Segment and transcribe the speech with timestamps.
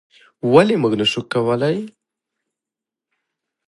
[0.53, 1.77] ولې موږ نشو کولی؟